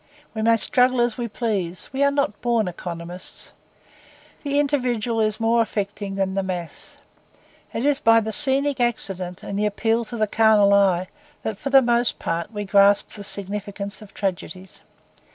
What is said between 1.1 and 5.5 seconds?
we please, we are not born economists. The individual is